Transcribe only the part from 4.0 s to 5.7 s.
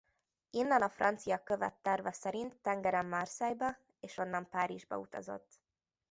onnan Párizsba utazott.